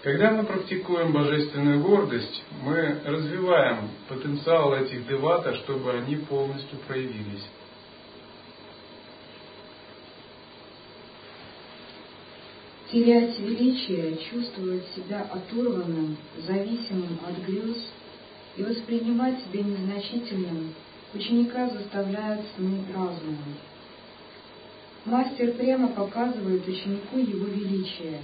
Когда 0.03 0.31
мы 0.31 0.43
практикуем 0.43 1.11
божественную 1.11 1.81
гордость, 1.81 2.43
мы 2.63 2.99
развиваем 3.05 3.89
потенциал 4.07 4.73
этих 4.73 5.07
девата, 5.07 5.55
чтобы 5.55 5.91
они 5.91 6.17
полностью 6.17 6.77
проявились. 6.87 7.45
терять 12.91 13.37
величие, 13.39 14.17
чувствовать 14.31 14.83
себя 14.95 15.27
оторванным, 15.31 16.17
зависимым 16.47 17.19
от 17.27 17.45
грез 17.45 17.77
и 18.55 18.63
воспринимать 18.63 19.39
себя 19.43 19.63
незначительным, 19.63 20.73
ученика 21.13 21.69
заставляют 21.69 22.45
сны 22.55 22.83
разума. 22.95 23.37
Мастер 25.07 25.53
прямо 25.53 25.87
показывает 25.87 26.67
ученику 26.67 27.17
его 27.17 27.45
величие, 27.47 28.19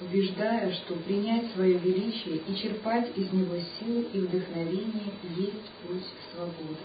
убеждая, 0.00 0.72
что 0.72 0.94
принять 0.94 1.50
свое 1.52 1.76
величие 1.78 2.36
и 2.46 2.54
черпать 2.54 3.10
из 3.16 3.32
него 3.32 3.56
силу 3.56 4.04
и 4.12 4.20
вдохновение 4.20 5.10
есть 5.36 5.68
путь 5.82 6.06
свободы. 6.32 6.78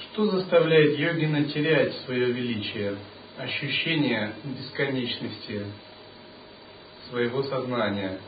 Что 0.00 0.26
заставляет 0.30 0.98
йогина 0.98 1.44
терять 1.44 1.92
свое 2.06 2.32
величие, 2.32 2.96
ощущение 3.36 4.32
бесконечности 4.42 5.66
своего 7.10 7.42
сознания? 7.42 8.20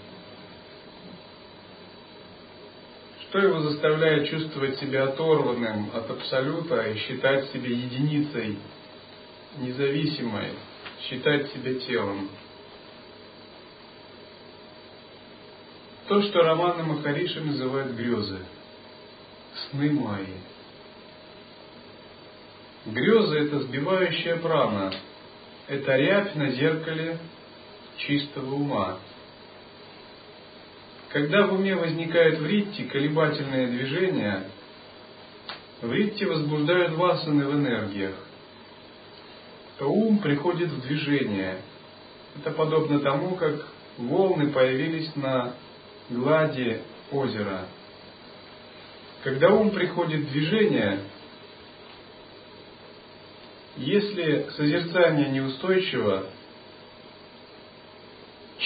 Что 3.37 3.49
его 3.49 3.61
заставляет 3.61 4.31
чувствовать 4.31 4.79
себя 4.79 5.05
оторванным 5.05 5.91
от 5.93 6.11
абсолюта 6.11 6.89
и 6.89 6.97
считать 6.97 7.51
себя 7.51 7.69
единицей, 7.69 8.57
независимой, 9.59 10.53
считать 11.03 11.53
себя 11.53 11.75
телом? 11.81 12.31
То, 16.09 16.23
что 16.23 16.45
Романа 16.45 16.83
Махариши 16.85 17.43
называют 17.43 17.93
грезы, 17.93 18.39
сны 19.69 19.91
Майи– 19.91 20.33
Грезы– 22.87 23.39
это 23.41 23.61
сбивающая 23.65 24.37
прана, 24.37 24.95
это 25.69 25.95
рябь 25.95 26.35
на 26.37 26.53
зеркале 26.53 27.19
чистого 27.99 28.55
ума. 28.55 28.99
Когда 31.17 31.47
в 31.47 31.55
уме 31.55 31.75
возникает 31.75 32.41
вритти, 32.41 32.83
колебательное 32.83 33.69
движение, 33.69 34.51
вритти 35.81 36.25
возбуждают 36.25 36.93
васаны 36.93 37.47
в 37.47 37.55
энергиях, 37.55 38.15
ум 39.81 40.19
приходит 40.19 40.69
в 40.69 40.83
движение. 40.83 41.57
Это 42.39 42.51
подобно 42.51 43.01
тому, 43.01 43.35
как 43.35 43.67
волны 43.97 44.51
появились 44.53 45.11
на 45.17 45.55
глади 46.11 46.83
озера. 47.11 47.65
Когда 49.25 49.55
ум 49.55 49.71
приходит 49.71 50.21
в 50.21 50.31
движение– 50.31 51.01
если 53.79 54.49
созерцание 54.57 55.29
неустойчиво, 55.31 56.27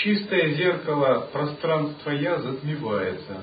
чистое 0.02 0.54
зеркало 0.54 1.28
пространства 1.32 2.10
«я» 2.10 2.38
затмевается, 2.38 3.42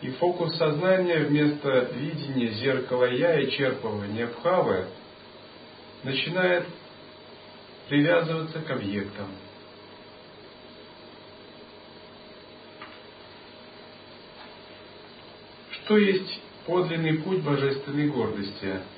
и 0.00 0.10
фокус 0.12 0.56
сознания 0.56 1.24
вместо 1.24 1.90
видения 1.94 2.48
зеркала 2.52 3.10
«я» 3.10 3.40
и 3.40 3.50
черпывания 3.50 4.26
бхавы 4.26 4.86
начинает 6.02 6.66
привязываться 7.88 8.60
к 8.60 8.70
объектам. 8.70 9.26
Что 15.70 15.98
есть 15.98 16.40
подлинный 16.66 17.18
путь 17.18 17.42
божественной 17.42 18.08
гордости– 18.08 18.80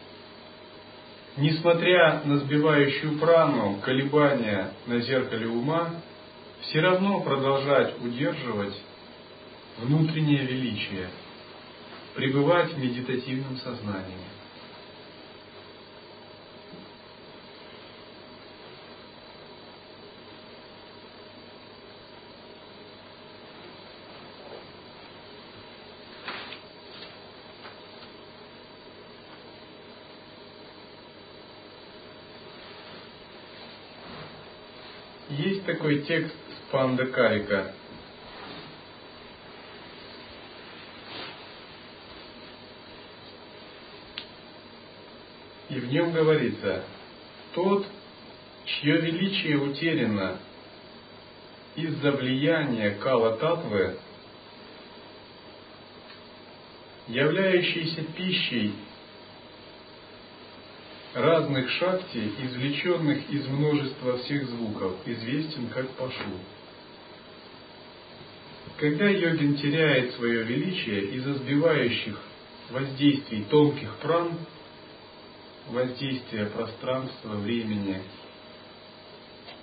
несмотря 1.36 2.22
на 2.24 2.38
сбивающую 2.38 3.18
прану, 3.18 3.78
колебания 3.82 4.72
на 4.86 5.00
зеркале 5.00 5.46
ума, 5.46 5.90
все 6.68 6.80
равно 6.80 7.20
продолжать 7.20 7.94
удерживать 8.02 8.74
внутреннее 9.78 10.44
величие, 10.44 11.08
пребывать 12.14 12.72
в 12.72 12.78
медитативном 12.78 13.56
сознании. 13.58 14.16
Есть 35.28 35.64
такой 35.66 36.02
текст 36.02 36.34
Спанда 36.68 37.06
Карика. 37.06 37.72
И 45.68 45.74
в 45.78 45.92
нем 45.92 46.12
говорится, 46.12 46.84
тот, 47.52 47.86
чье 48.64 49.00
величие 49.00 49.58
утеряно 49.58 50.38
из-за 51.76 52.12
влияния 52.12 52.92
Кала 52.92 53.36
Татвы, 53.36 53.98
являющийся 57.08 58.02
пищей 58.02 58.74
разных 61.14 61.70
шакти, 61.70 62.32
извлеченных 62.42 63.30
из 63.30 63.46
множества 63.46 64.18
всех 64.18 64.48
звуков, 64.48 64.96
известен 65.06 65.68
как 65.68 65.88
пашу. 65.90 66.40
Когда 68.78 69.08
йогин 69.08 69.56
теряет 69.56 70.14
свое 70.14 70.42
величие 70.42 71.06
из-за 71.16 71.34
сбивающих 71.34 72.20
воздействий 72.70 73.44
тонких 73.44 73.94
пран, 73.96 74.32
воздействия 75.68 76.46
пространства, 76.46 77.36
времени, 77.36 78.02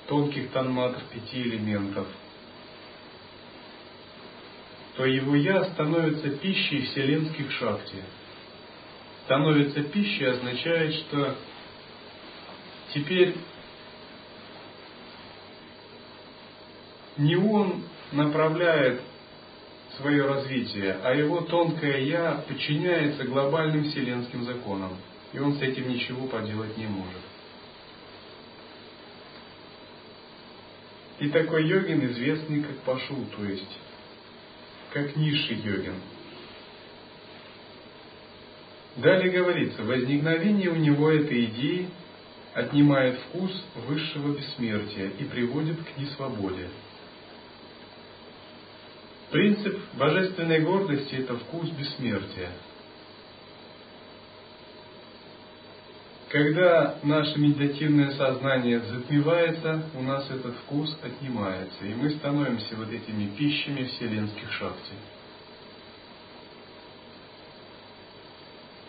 тонких 0.07 0.49
танматр 0.51 1.01
пяти 1.13 1.41
элементов, 1.41 2.07
то 4.97 5.05
его 5.05 5.35
«я» 5.35 5.63
становится 5.65 6.29
пищей 6.29 6.81
вселенских 6.81 7.51
шакти– 7.51 7.97
становится 9.25 9.83
пищей, 9.83 10.25
означает, 10.25 10.93
что 10.95 11.35
теперь 12.93 13.35
не 17.17 17.35
он 17.35 17.83
направляет 18.13 19.01
свое 19.97 20.25
развитие, 20.25 20.97
а 21.03 21.13
его 21.13 21.41
тонкое 21.41 21.99
«я» 21.99 22.43
подчиняется 22.47 23.25
глобальным 23.25 23.83
вселенским 23.85 24.43
законам, 24.45 24.95
и 25.33 25.39
он 25.39 25.57
с 25.57 25.61
этим 25.61 25.89
ничего 25.89 26.27
поделать 26.27 26.77
не 26.77 26.87
может. 26.87 27.21
И 31.19 31.29
такой 31.29 31.67
йогин 31.67 32.05
известный 32.11 32.63
как 32.63 32.77
Пашу, 32.79 33.25
то 33.37 33.45
есть 33.45 33.79
как 34.91 35.15
низший 35.15 35.57
йогин. 35.57 35.95
Далее 38.97 39.31
говорится, 39.31 39.83
возникновение 39.83 40.69
у 40.69 40.75
него 40.75 41.09
этой 41.09 41.45
идеи 41.45 41.87
отнимает 42.53 43.19
вкус 43.19 43.51
высшего 43.87 44.35
бессмертия 44.37 45.09
и 45.19 45.23
приводит 45.23 45.77
к 45.83 45.97
несвободе. 45.97 46.67
Принцип 49.33 49.79
божественной 49.95 50.59
гордости– 50.59 51.15
это 51.17 51.35
вкус 51.35 51.67
бессмертия. 51.71 52.51
Когда 56.29 56.99
наше 57.01 57.39
медитативное 57.39 58.11
сознание 58.11 58.79
затмевается, 58.81 59.85
у 59.95 60.03
нас 60.03 60.29
этот 60.29 60.55
вкус 60.57 60.95
отнимается, 61.01 61.83
и 61.83 61.95
мы 61.95 62.11
становимся 62.11 62.75
вот 62.75 62.89
этими 62.89 63.35
пищами 63.35 63.85
вселенских 63.85 64.51
шахти. 64.51 64.93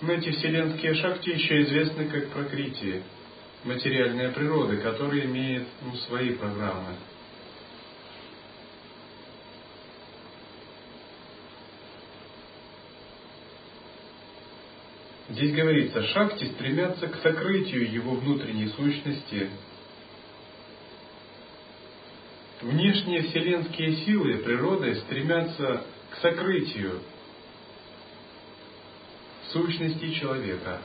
Но 0.02 0.12
эти 0.12 0.30
вселенские 0.30 0.94
шахти 0.94 1.30
еще 1.30 1.62
известны 1.62 2.04
как 2.04 2.28
прокрытие, 2.28 3.02
материальная 3.64 4.30
природа, 4.30 4.76
которая 4.76 5.22
имеет 5.22 5.66
ну, 5.80 5.94
свои 5.96 6.35
программы– 6.35 6.96
Здесь 15.35 15.53
говорится, 15.53 16.01
шакти 16.05 16.44
стремятся 16.44 17.09
к 17.09 17.16
сокрытию 17.16 17.90
его 17.90 18.14
внутренней 18.14 18.68
сущности. 18.68 19.51
Внешние 22.61 23.23
вселенские 23.23 23.97
силы 24.05 24.38
природы 24.38 24.94
стремятся 24.94 25.83
к 26.11 26.16
сокрытию 26.18 27.01
сущности 29.51 30.12
человека. 30.12 30.83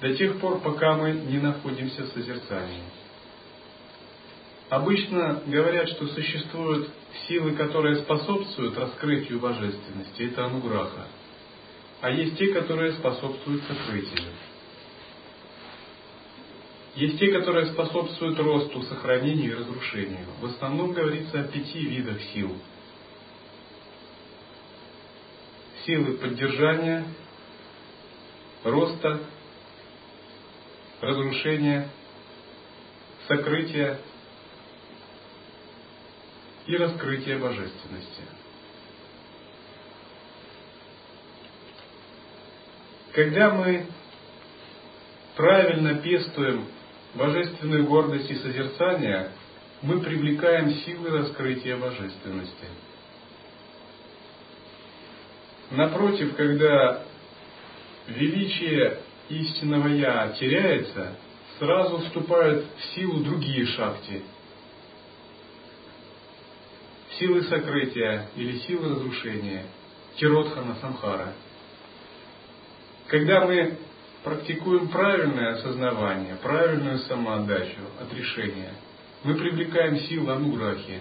До 0.00 0.16
тех 0.16 0.40
пор, 0.40 0.60
пока 0.60 0.96
мы 0.96 1.12
не 1.12 1.38
находимся 1.38 2.02
в 2.02 2.08
созерцании. 2.08 2.82
Обычно 4.70 5.40
говорят, 5.46 5.88
что 5.90 6.08
существуют 6.08 6.90
силы, 7.28 7.52
которые 7.52 7.98
способствуют 7.98 8.76
раскрытию 8.76 9.38
божественности. 9.38 10.22
Это 10.22 10.46
ануграха 10.46 11.06
а 12.00 12.10
есть 12.10 12.38
те, 12.38 12.52
которые 12.52 12.92
способствуют 12.92 13.62
сокрытию. 13.64 14.32
Есть 16.94 17.18
те, 17.18 17.30
которые 17.30 17.66
способствуют 17.66 18.38
росту, 18.38 18.82
сохранению 18.82 19.52
и 19.52 19.54
разрушению. 19.54 20.26
В 20.40 20.46
основном 20.46 20.92
говорится 20.92 21.40
о 21.40 21.44
пяти 21.44 21.80
видах 21.80 22.20
сил. 22.34 22.56
Силы 25.86 26.14
поддержания, 26.18 27.04
роста, 28.64 29.20
разрушения, 31.00 31.88
сокрытия 33.28 34.00
и 36.66 36.76
раскрытия 36.76 37.38
божественности. 37.38 38.22
Когда 43.18 43.50
мы 43.50 43.84
правильно 45.34 45.96
пестуем 45.96 46.66
божественную 47.16 47.84
гордость 47.84 48.30
и 48.30 48.36
созерцание, 48.36 49.32
мы 49.82 49.98
привлекаем 49.98 50.70
силы 50.70 51.10
раскрытия 51.10 51.76
божественности. 51.78 52.66
Напротив, 55.72 56.36
когда 56.36 57.02
величие 58.06 59.00
истинного 59.30 59.88
Я 59.88 60.28
теряется, 60.38 61.16
сразу 61.58 61.98
вступают 61.98 62.66
в 62.76 62.94
силу 62.94 63.24
другие 63.24 63.66
шахти. 63.66 64.22
Силы 67.18 67.42
сокрытия 67.42 68.28
или 68.36 68.58
силы 68.58 68.90
разрушения, 68.90 69.64
Тиротхана 70.18 70.76
Самхара– 70.76 71.32
когда 73.08 73.46
мы 73.46 73.78
практикуем 74.22 74.88
правильное 74.88 75.54
осознавание, 75.54 76.36
правильную 76.36 76.98
самоотдачу 77.00 77.80
от 78.00 78.12
решения, 78.14 78.72
мы 79.24 79.34
привлекаем 79.34 79.98
силы 80.00 80.32
ануграхи 80.32 81.00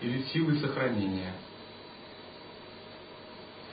или 0.00 0.22
силы 0.32 0.56
сохранения. 0.56 1.32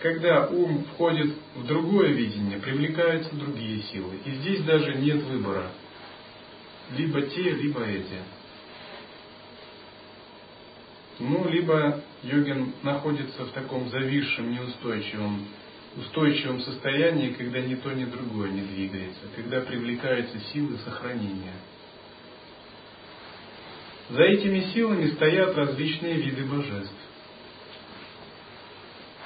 Когда 0.01 0.47
ум 0.47 0.85
входит 0.93 1.35
в 1.55 1.65
другое 1.65 2.09
видение, 2.09 2.59
привлекаются 2.59 3.33
другие 3.35 3.81
силы. 3.83 4.19
И 4.25 4.31
здесь 4.31 4.63
даже 4.63 4.95
нет 4.95 5.23
выбора. 5.23 5.71
Либо 6.95 7.21
те, 7.21 7.51
либо 7.51 7.83
эти. 7.83 8.19
Ну, 11.19 11.49
либо 11.49 12.01
йогин 12.23 12.73
находится 12.81 13.45
в 13.45 13.51
таком 13.51 13.89
зависшем, 13.89 14.51
неустойчивом 14.51 15.45
устойчивом 15.97 16.61
состоянии, 16.61 17.31
когда 17.31 17.59
ни 17.61 17.75
то, 17.75 17.91
ни 17.91 18.05
другое 18.05 18.51
не 18.51 18.61
двигается, 18.61 19.21
когда 19.35 19.61
привлекаются 19.61 20.39
силы 20.53 20.77
сохранения. 20.85 21.55
За 24.09 24.23
этими 24.23 24.71
силами 24.73 25.11
стоят 25.11 25.55
различные 25.55 26.15
виды 26.15 26.43
божеств. 26.43 26.93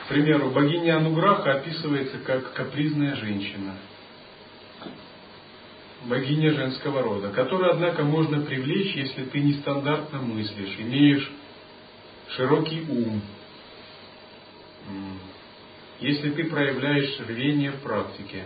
К 0.04 0.08
примеру, 0.10 0.50
богиня 0.52 0.98
Ануграха 0.98 1.54
описывается 1.54 2.18
как 2.20 2.54
капризная 2.54 3.16
женщина, 3.16 3.76
богиня 6.04 6.52
женского 6.52 7.02
рода, 7.02 7.30
которую, 7.30 7.72
однако, 7.72 8.04
можно 8.04 8.42
привлечь, 8.42 8.96
если 8.96 9.24
ты 9.26 9.40
нестандартно 9.40 10.20
мыслишь, 10.20 10.76
имеешь 10.78 11.32
широкий 12.36 12.82
ум, 12.90 13.22
если 16.00 16.32
ты 16.32 16.46
проявляешь 16.46 17.20
рвение 17.20 17.72
в 17.72 17.82
практике. 17.82 18.46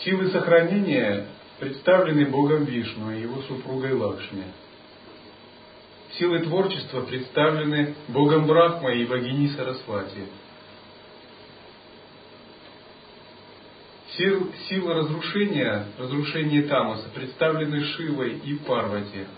Силы 0.00 0.30
сохранения 0.30 1.26
представлены 1.58 2.26
Богом 2.26 2.64
Вишну 2.64 3.12
и 3.12 3.20
его 3.20 3.42
супругой 3.42 3.92
Лакшми. 3.92 4.44
Силы 6.18 6.40
творчества 6.40 7.02
представлены 7.02 7.94
Богом 8.08 8.46
Брахма 8.46 8.92
и 8.92 9.06
богиней 9.06 9.50
Сарасвати. 9.50 10.26
Сил, 14.16 14.52
силы 14.68 14.92
разрушения, 14.92 15.86
разрушения 15.98 16.62
Тамаса 16.62 17.08
представлены 17.14 17.82
Шивой 17.84 18.38
и 18.38 18.56
Парвати– 18.56 19.26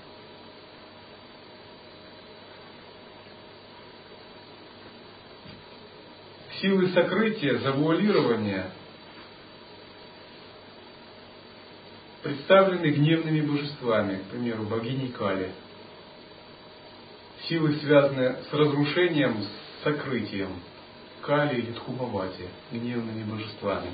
силы 6.60 6.88
сокрытия, 6.88 7.58
завуалирования 7.58 8.70
представлены 12.22 12.86
гневными 12.86 13.42
божествами, 13.42 14.16
к 14.16 14.30
примеру, 14.30 14.64
богиней 14.64 15.08
Кали. 15.12 15.50
Силы, 17.46 17.74
связанные 17.76 18.38
с 18.50 18.52
разрушением, 18.52 19.42
с 19.42 19.84
сокрытием, 19.84 20.50
Кали 21.20 21.60
или 21.60 21.72
Тхумавати, 21.72 22.48
гневными 22.72 23.24
божествами. 23.24 23.90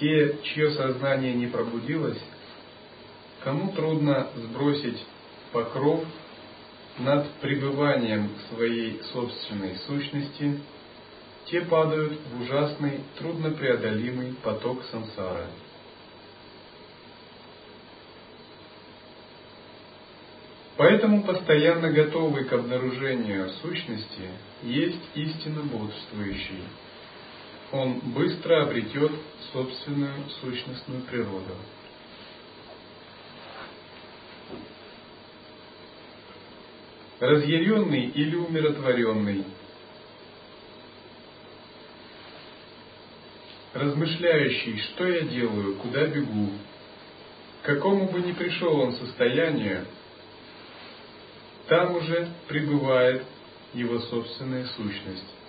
Те, 0.00 0.38
чье 0.42 0.70
сознание 0.70 1.34
не 1.34 1.46
пробудилось, 1.46 2.18
кому 3.44 3.70
трудно 3.72 4.28
сбросить 4.34 4.98
покров 5.52 6.02
над 6.98 7.30
пребыванием 7.42 8.30
своей 8.48 9.02
собственной 9.12 9.76
сущности, 9.86 10.58
те 11.46 11.60
падают 11.62 12.18
в 12.32 12.40
ужасный, 12.40 13.00
труднопреодолимый 13.18 14.34
поток 14.42 14.82
сансары. 14.90 15.44
Поэтому 20.78 21.24
постоянно 21.24 21.92
готовый 21.92 22.44
к 22.44 22.52
обнаружению 22.54 23.50
сущности 23.60 24.30
есть 24.62 25.02
истинно 25.14 25.60
бодрствующий. 25.60 26.62
Он 27.72 28.00
быстро 28.00 28.64
обретет 28.64 29.12
собственную 29.52 30.28
сущностную 30.40 31.02
природу. 31.02 31.54
Разъяренный 37.20 38.06
или 38.06 38.34
умиротворенный, 38.34 39.44
размышляющий, 43.74 44.78
что 44.80 45.06
я 45.06 45.20
делаю, 45.22 45.76
куда 45.76 46.06
бегу, 46.06 46.50
к 47.62 47.66
какому 47.66 48.08
бы 48.08 48.20
ни 48.20 48.32
пришел 48.32 48.80
он 48.80 48.94
состоянию, 48.94 49.86
там 51.68 51.94
уже 51.94 52.28
пребывает 52.48 53.22
его 53.74 54.00
собственная 54.00 54.66
сущность. 54.76 55.39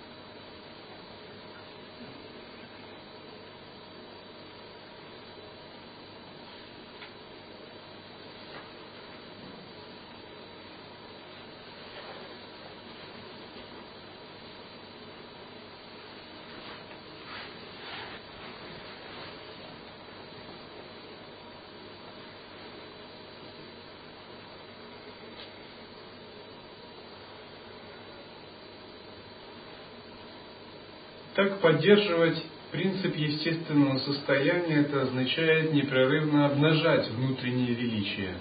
Так 31.35 31.59
поддерживать 31.59 32.43
принцип 32.71 33.15
естественного 33.15 33.99
состояния, 33.99 34.81
это 34.81 35.03
означает 35.03 35.73
непрерывно 35.73 36.45
обнажать 36.45 37.09
внутреннее 37.09 37.73
величие. 37.73 38.35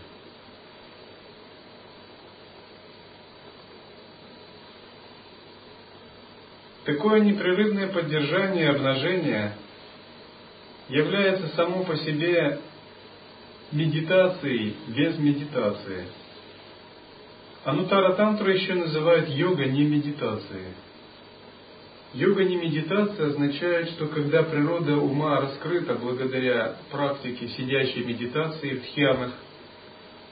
Такое 6.85 7.21
непрерывное 7.21 7.89
поддержание 7.89 8.71
обнажения 8.71 9.55
является 10.89 11.49
само 11.55 11.85
по 11.85 11.97
себе 11.97 12.59
медитацией 13.71 14.75
без 14.89 15.17
медитации. 15.19 16.07
Анутара 17.65 18.15
Тантра 18.15 18.53
еще 18.53 18.75
называют 18.75 19.29
йога 19.29 19.67
не 19.67 19.85
медитацией. 19.85 20.75
Йога 22.13 22.45
не 22.45 22.57
медитация 22.57 23.29
означает, 23.29 23.91
что 23.91 24.09
когда 24.09 24.43
природа 24.43 24.97
ума 24.97 25.41
раскрыта 25.41 25.95
благодаря 25.95 26.77
практике 26.91 27.49
сидящей 27.49 28.03
медитации 28.03 28.71
в 28.71 28.83
тхьянах, 28.83 29.33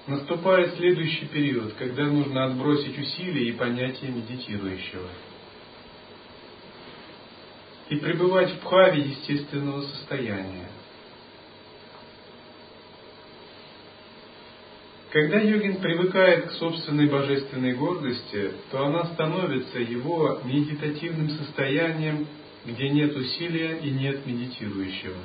наступает 0.08 0.74
следующий 0.74 1.26
период, 1.26 1.74
когда 1.74 2.04
нужно 2.06 2.46
отбросить 2.46 2.98
усилия 2.98 3.48
и 3.48 3.52
понятия 3.52 4.08
медитирующего. 4.08 5.06
И 7.90 7.96
пребывать 7.96 8.52
в 8.54 8.58
пхаве 8.60 9.02
естественного 9.02 9.82
состояния. 9.82 10.68
Когда 15.10 15.40
йогин 15.40 15.76
привыкает 15.76 16.48
к 16.48 16.52
собственной 16.52 17.06
божественной 17.06 17.72
гордости, 17.72 18.52
то 18.70 18.84
она 18.84 19.06
становится 19.06 19.78
его 19.78 20.40
медитативным 20.44 21.30
состоянием, 21.30 22.26
где 22.66 22.90
нет 22.90 23.16
усилия 23.16 23.78
и 23.78 23.90
нет 23.90 24.26
медитирующего. 24.26 25.16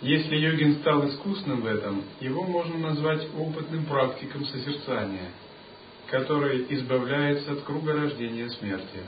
Если 0.00 0.36
йогин 0.36 0.76
стал 0.76 1.06
искусным 1.08 1.60
в 1.60 1.66
этом, 1.66 2.02
его 2.20 2.44
можно 2.44 2.78
назвать 2.78 3.26
опытным 3.36 3.84
практиком 3.84 4.46
созерцания, 4.46 5.30
который 6.10 6.66
избавляется 6.70 7.52
от 7.52 7.62
круга 7.62 7.92
рождения 7.92 8.48
смерти. 8.50 9.00